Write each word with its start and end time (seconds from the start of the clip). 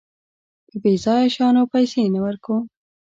په 0.67 0.75
بېځايه 0.83 1.27
شيانو 1.33 1.63
پيسې 1.73 2.01
نه 2.13 2.19
ورکوم. 2.25 2.63